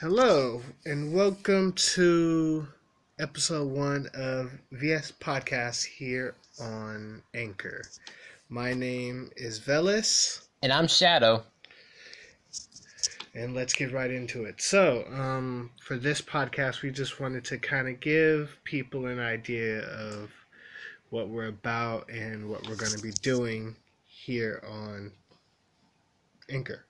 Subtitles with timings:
[0.00, 2.66] Hello, and welcome to
[3.18, 7.82] episode one of VS Podcast here on Anchor.
[8.48, 11.44] My name is Velis, And I'm Shadow.
[13.34, 14.62] and let's get right into it.
[14.62, 19.80] So, um, for this podcast, we just wanted to kind of give people an idea
[19.80, 20.30] of
[21.10, 23.76] what we're about and what we're going to be doing
[24.06, 25.12] here on
[26.48, 26.86] Anchor.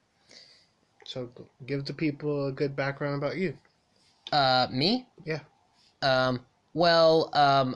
[1.11, 1.29] So,
[1.67, 3.59] give the people a good background about you.
[4.31, 5.09] Uh, me?
[5.25, 5.41] Yeah.
[6.03, 6.39] Um,
[6.73, 7.75] well, um,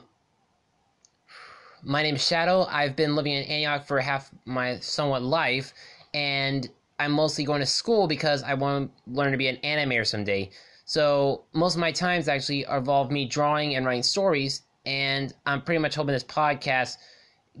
[1.83, 2.65] my name is Shadow.
[2.71, 5.73] I've been living in Antioch for half my somewhat life,
[6.13, 10.07] and I'm mostly going to school because I want to learn to be an animator
[10.07, 10.49] someday.
[10.85, 15.79] So most of my times actually involve me drawing and writing stories, and I'm pretty
[15.79, 16.95] much hoping this podcast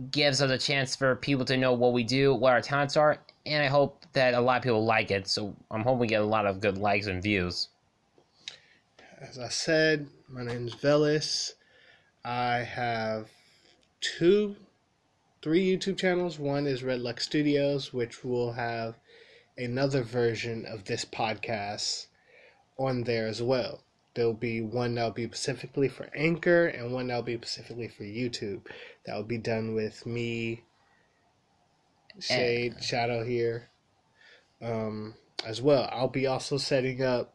[0.09, 3.19] gives us a chance for people to know what we do, what our talents are,
[3.45, 5.27] and I hope that a lot of people like it.
[5.27, 7.69] So I'm hoping we get a lot of good likes and views.
[9.21, 11.53] As I said, my name is Velis.
[12.23, 13.29] I have
[14.01, 14.55] two,
[15.41, 16.39] three YouTube channels.
[16.39, 18.95] One is Red Lux Studios, which will have
[19.57, 22.07] another version of this podcast
[22.77, 23.81] on there as well.
[24.15, 28.61] There'll be one that'll be specifically for Anchor and one that'll be specifically for YouTube.
[29.05, 30.63] That will be done with me,
[32.19, 33.69] Shade, Shadow here,
[34.61, 35.89] um, as well.
[35.91, 37.33] I'll be also setting up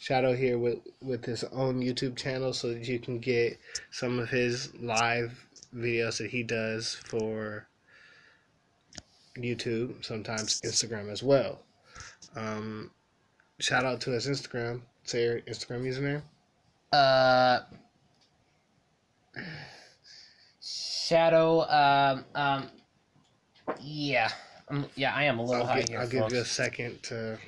[0.00, 3.58] Shadow here with with his own YouTube channel so that you can get
[3.90, 7.66] some of his live videos that he does for
[9.36, 11.60] YouTube, sometimes Instagram as well.
[12.36, 12.90] Um,
[13.58, 14.82] shout out to his Instagram.
[15.04, 16.22] Say your Instagram username.
[16.92, 17.60] Uh,
[20.62, 21.62] Shadow.
[21.68, 22.24] Um.
[22.34, 22.70] Um.
[23.80, 24.30] Yeah.
[24.68, 25.14] Um, yeah.
[25.14, 26.00] I am a little I'll, high gi- here.
[26.00, 27.38] I'll give you a second to.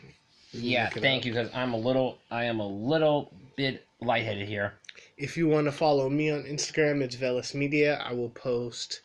[0.52, 0.88] yeah.
[0.88, 1.26] Thank up.
[1.26, 2.18] you, because I'm a little.
[2.30, 4.74] I am a little bit lightheaded here.
[5.16, 8.02] If you want to follow me on Instagram, it's Velis Media.
[8.04, 9.02] I will post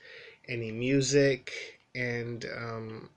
[0.47, 1.51] any music
[1.93, 3.09] and um,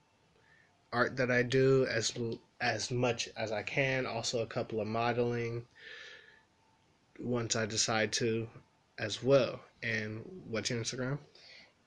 [0.92, 2.14] art that I do as
[2.60, 4.04] as much as I can.
[4.06, 5.64] Also, a couple of modeling
[7.20, 8.48] once I decide to,
[8.98, 9.60] as well.
[9.82, 11.18] And what's your Instagram?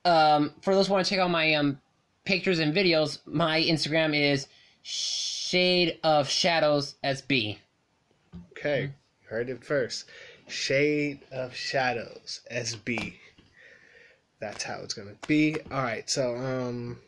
[0.06, 0.54] Um.
[0.62, 1.80] For those who want to check out my um
[2.24, 4.48] pictures and videos, my Instagram is
[4.84, 7.58] Shade of Shadows SB.
[8.52, 8.92] Okay,
[9.28, 10.06] heard it first.
[10.48, 13.16] Shade of Shadows SB.
[14.40, 15.58] That's how it's gonna be.
[15.72, 17.00] All right, so um,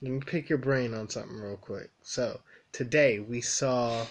[0.00, 1.90] let me pick your brain on something real quick.
[2.02, 2.40] So
[2.72, 4.06] today we saw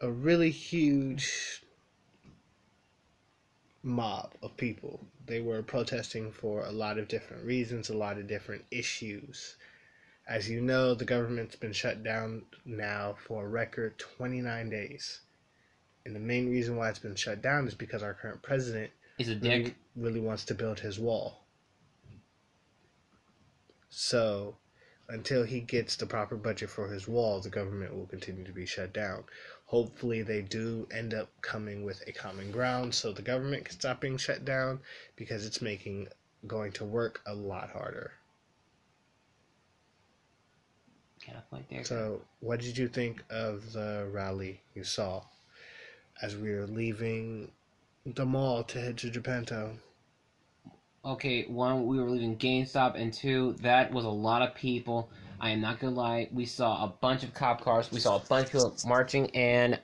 [0.00, 1.62] a really huge
[3.82, 5.00] mob of people.
[5.26, 9.56] They were protesting for a lot of different reasons, a lot of different issues.
[10.28, 15.20] As you know, the government's been shut down now for a record 29 days.
[16.04, 19.28] And the main reason why it's been shut down is because our current president Is
[19.28, 19.74] a really, dick.
[19.96, 21.44] really wants to build his wall.
[23.90, 24.56] So,
[25.12, 28.64] until he gets the proper budget for his wall, the government will continue to be
[28.64, 29.24] shut down.
[29.66, 34.00] Hopefully, they do end up coming with a common ground so the government can stop
[34.00, 34.80] being shut down
[35.16, 36.08] because it's making
[36.46, 38.12] going to work a lot harder.
[41.22, 41.84] Can I point there?
[41.84, 45.22] So, what did you think of the rally you saw
[46.22, 47.50] as we were leaving
[48.06, 49.76] the mall to head to Japanto?
[51.04, 55.10] Okay, one, we were leaving GameStop, and two, that was a lot of people.
[55.40, 58.20] I am not gonna lie, we saw a bunch of cop cars, we saw a
[58.20, 59.80] bunch of people marching, and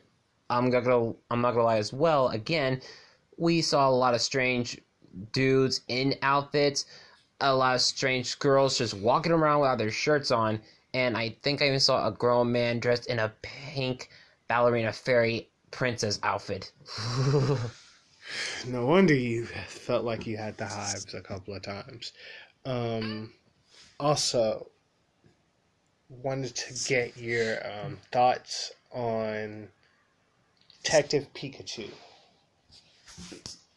[0.49, 2.29] I'm gonna, I'm not gonna lie as well.
[2.29, 2.81] Again,
[3.37, 4.81] we saw a lot of strange
[5.33, 6.85] dudes in outfits,
[7.41, 10.61] a lot of strange girls just walking around without their shirts on,
[10.95, 14.11] and I think I even saw a grown man dressed in a pink
[14.47, 16.71] ballerina fairy princess outfit.
[18.67, 22.13] No wonder you felt like you had the hives a couple of times.
[22.65, 23.33] Um,
[23.99, 24.71] also,
[26.09, 29.69] wanted to get your um, thoughts on
[30.83, 31.91] Detective Pikachu.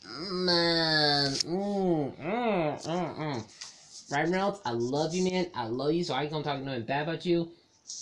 [0.06, 4.12] Man, mm, mm, mm, mm.
[4.12, 5.48] Ryan Reynolds, I love you, man.
[5.56, 7.50] I love you, so I don't talk nothing bad about you.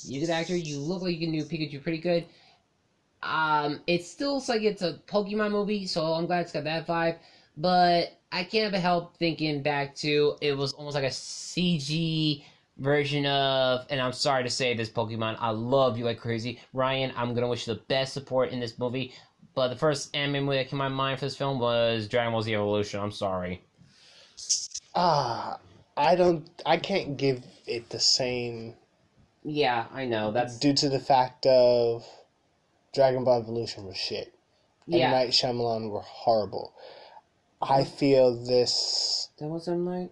[0.04, 0.56] You're a good actor.
[0.56, 2.25] You look like you can do Pikachu pretty good.
[3.21, 6.88] Um, it still looks like it's a Pokemon movie, so I'm glad it's got that
[6.88, 7.18] vibe.
[7.57, 12.44] But I can't help thinking back to it was almost like a CG
[12.77, 15.38] version of, and I'm sorry to say this, Pokemon.
[15.39, 17.12] I love you like crazy, Ryan.
[17.18, 19.13] I'm gonna wish you the best support in this movie.
[19.56, 22.31] But the first anime movie that came to my mind for this film was Dragon
[22.31, 23.01] Ball Z Evolution.
[23.01, 23.62] I'm sorry.
[24.95, 25.60] Ah,
[25.98, 26.50] I don't.
[26.65, 28.75] I can't give it the same
[29.44, 30.31] Yeah, I know.
[30.31, 32.06] That's due to the fact of
[32.94, 34.33] Dragon Ball Evolution was shit.
[34.88, 35.12] And.
[35.12, 36.74] Night Shyamalan were horrible.
[37.62, 39.30] I feel this.
[39.39, 40.12] That was M Night.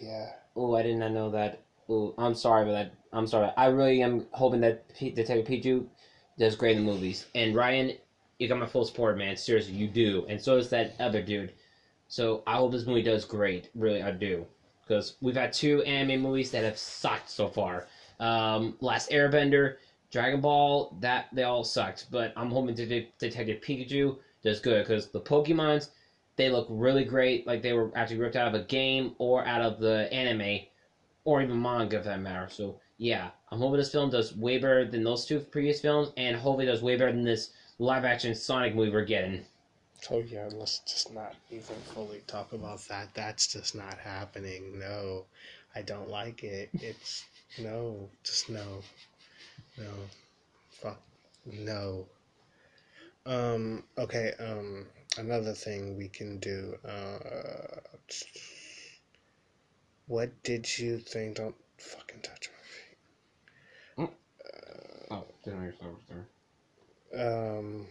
[0.00, 0.30] Yeah.
[0.54, 1.60] Oh, I did not know that.
[1.88, 2.92] Oh, I'm sorry about that.
[3.12, 3.50] I'm sorry.
[3.56, 5.86] I really am hoping that P- Detective Pikachu
[6.38, 7.26] does great in the movies.
[7.34, 7.92] And Ryan,
[8.38, 9.36] you got my full support, man.
[9.36, 10.26] Seriously, you do.
[10.28, 11.52] And so does that other dude.
[12.08, 13.70] So I hope this movie does great.
[13.74, 14.46] Really, I do.
[14.82, 17.86] Because we've had two anime movies that have sucked so far.
[18.18, 19.76] Um, Last Airbender,
[20.10, 22.06] Dragon Ball, that they all sucked.
[22.10, 25.90] But I'm hoping Det- Detective Pikachu does good because the Pokemons,
[26.36, 29.60] they look really great, like they were actually ripped out of a game or out
[29.60, 30.66] of the anime,
[31.24, 32.48] or even manga for that matter.
[32.50, 36.36] So yeah, I'm hoping this film does way better than those two previous films, and
[36.36, 39.44] hopefully does way better than this live action Sonic movie we're getting.
[40.10, 43.14] Oh yeah, let's just not even fully talk about that.
[43.14, 44.78] That's just not happening.
[44.78, 45.24] No,
[45.74, 46.70] I don't like it.
[46.74, 47.24] It's
[47.58, 48.82] no, just no,
[49.78, 49.92] no,
[50.70, 51.00] fuck,
[51.46, 52.06] no.
[53.26, 53.84] Um.
[53.98, 54.32] Okay.
[54.38, 54.86] Um.
[55.18, 56.76] Another thing we can do.
[56.84, 57.80] Uh.
[60.06, 61.36] What did you think?
[61.36, 62.48] Don't fucking touch
[63.98, 64.14] my feet.
[65.10, 66.26] Oh, didn't understand what
[67.12, 67.56] there.
[67.56, 67.86] Um.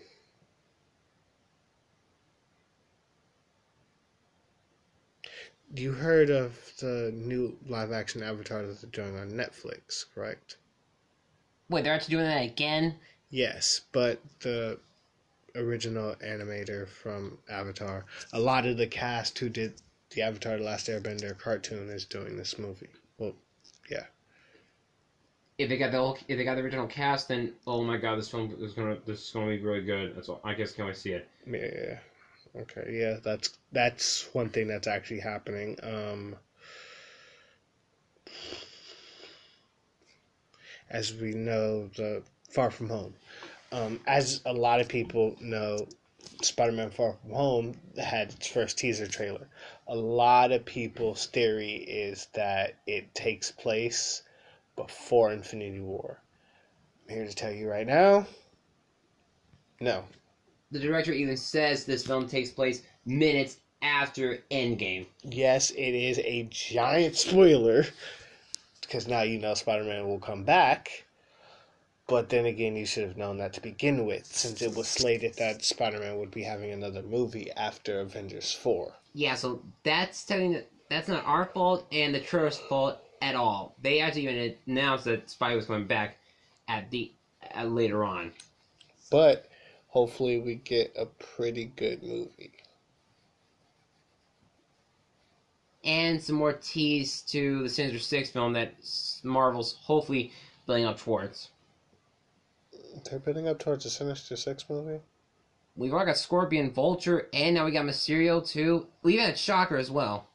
[5.75, 10.57] You heard of the new live action Avatar that they're doing on Netflix, correct?
[11.69, 12.95] Wait, they're actually doing that again?
[13.29, 14.79] Yes, but the
[15.55, 19.73] original animator from Avatar, a lot of the cast who did
[20.11, 22.89] the Avatar: The Last Airbender cartoon is doing this movie.
[23.17, 23.33] Well,
[23.89, 24.05] yeah.
[25.59, 28.29] If they got the if they got the original cast, then oh my god, this
[28.29, 30.15] film is gonna this is gonna be really good.
[30.15, 30.41] That's all.
[30.43, 31.27] I guess can I see it?
[31.45, 31.99] Yeah.
[32.61, 32.97] Okay.
[32.99, 35.77] Yeah, that's that's one thing that's actually happening.
[35.83, 36.35] Um,
[40.89, 43.13] as we know, the Far From Home.
[43.71, 45.87] Um, as a lot of people know,
[46.41, 49.47] Spider-Man: Far From Home had its first teaser trailer.
[49.87, 54.23] A lot of people's theory is that it takes place
[54.75, 56.21] before Infinity War.
[57.07, 58.25] I'm here to tell you right now.
[59.81, 60.03] No,
[60.71, 65.05] The director even says this film takes place minutes after Endgame.
[65.23, 67.85] yes, it is a giant spoiler
[68.89, 71.05] because now you know Spider Man will come back.
[72.07, 75.35] But then again, you should have known that to begin with, since it was slated
[75.35, 78.91] that Spider Man would be having another movie after Avengers 4.
[79.13, 83.75] Yeah, so that's telling that that's not our fault and the trailer's fault at all.
[83.79, 86.17] They actually even announced that Spider was coming back
[86.67, 87.11] at the
[87.55, 88.31] uh, later on.
[89.11, 89.47] But
[89.89, 92.53] hopefully, we get a pretty good movie.
[95.83, 98.73] And some more tease to the Sinister Six film that
[99.23, 100.31] Marvel's hopefully
[100.65, 101.49] building up towards.
[103.09, 104.99] They're building up towards a Sinister Six movie?
[105.75, 108.87] We've already got Scorpion, Vulture, and now we got Mysterio too.
[109.01, 110.27] We even had Shocker as well.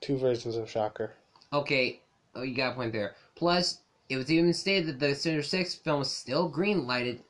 [0.00, 1.12] Two versions of Shocker.
[1.52, 2.00] Okay,
[2.34, 3.16] oh, you got a point there.
[3.34, 7.22] Plus, it was even stated that the Sinister Six film was still green lighted.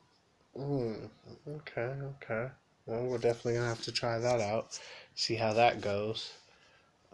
[0.55, 1.05] Hmm.
[1.47, 2.49] Okay, okay.
[2.85, 4.79] Well, we're definitely gonna have to try that out.
[5.15, 6.31] See how that goes.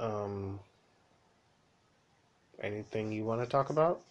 [0.02, 0.60] Um.
[2.62, 4.02] Anything you want to talk about?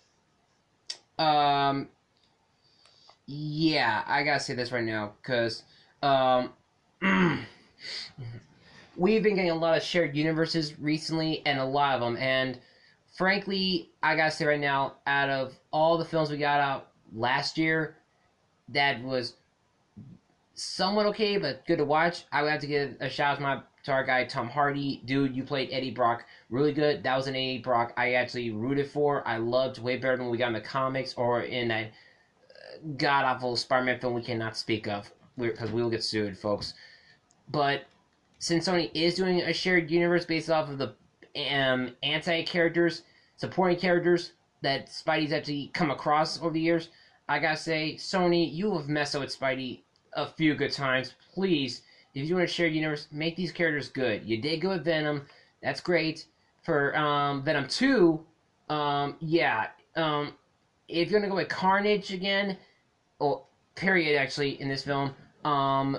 [1.19, 1.89] Um,
[3.27, 5.63] yeah, I gotta say this right now because
[6.03, 6.51] um,
[8.97, 12.17] we've been getting a lot of shared universes recently, and a lot of them.
[12.17, 12.59] And
[13.17, 17.56] frankly, I gotta say right now, out of all the films we got out last
[17.56, 17.97] year,
[18.70, 19.35] that was
[20.55, 22.25] somewhat okay, but good to watch.
[22.32, 25.03] I would have to give a shout out to my to our guy Tom Hardy,
[25.05, 25.34] dude.
[25.34, 27.03] You played Eddie Brock really good.
[27.03, 29.27] That was an Eddie Brock I actually rooted for.
[29.27, 31.93] I loved way better than we got in the comics or in that
[32.96, 36.75] god awful Spider-Man film we cannot speak of because we will get sued, folks.
[37.49, 37.84] But
[38.39, 40.94] since Sony is doing a shared universe based off of the
[41.53, 43.03] um, anti characters,
[43.37, 44.32] supporting characters
[44.63, 46.89] that Spidey's actually come across over the years,
[47.29, 49.81] I gotta say, Sony, you have messed up with Spidey
[50.15, 51.15] a few good times.
[51.32, 51.82] Please,
[52.14, 54.24] if you want to share universe, make these characters good.
[54.24, 55.26] You did good with Venom,
[55.62, 56.26] that's great.
[56.62, 58.24] For um, Venom Two,
[58.69, 60.34] um, yeah, um,
[60.88, 62.56] if you're gonna go with Carnage again,
[63.19, 65.14] or period, actually in this film,
[65.44, 65.98] um,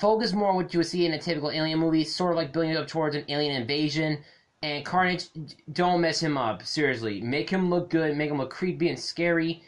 [0.00, 2.52] focus more on what you would see in a typical Alien movie, sort of like
[2.52, 4.18] building up towards an alien invasion.
[4.62, 5.26] And Carnage,
[5.72, 6.64] don't mess him up.
[6.64, 9.62] Seriously, make him look good, make him look creepy and scary.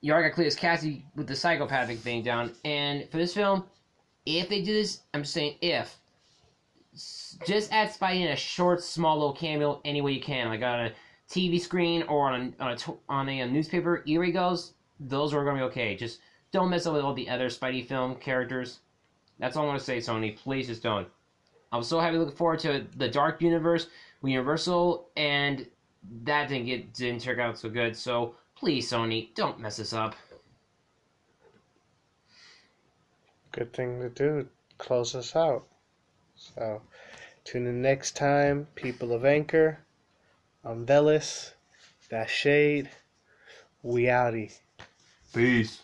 [0.00, 2.52] You already got Cletus Kasady with the psychopathic thing down.
[2.64, 3.64] And for this film,
[4.26, 5.98] if they do this, I'm saying if.
[7.46, 10.48] Just add Spidey in a short, small little cameo any way you can.
[10.48, 10.92] Like on a
[11.28, 12.78] TV screen or on a, on a,
[13.08, 14.74] on a, uh, newspaper, here he goes.
[15.00, 15.96] Those are going to be okay.
[15.96, 16.20] Just
[16.52, 18.78] don't mess up with all the other Spidey film characters.
[19.38, 20.36] That's all I want to say, Sony.
[20.36, 21.08] Please just don't.
[21.72, 23.88] I'm so happy looking forward to the Dark Universe
[24.22, 25.66] with Universal, and
[26.22, 27.96] that didn't get didn't turn out so good.
[27.96, 30.14] So please, Sony, don't mess this up.
[33.54, 34.48] Good thing to do.
[34.78, 35.68] Close us out.
[36.34, 36.82] So,
[37.44, 39.78] tune in next time, people of Anchor.
[40.64, 41.52] I'm Velis.
[42.08, 42.90] That Shade.
[43.80, 44.58] We outie.
[45.32, 45.83] Peace.